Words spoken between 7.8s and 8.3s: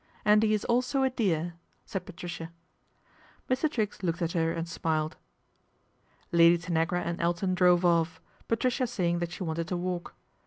off,